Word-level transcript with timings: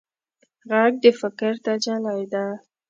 غږ 0.69 0.93
د 1.03 1.05
فکر 1.19 1.53
تجلی 1.65 2.21
ده 2.33 2.45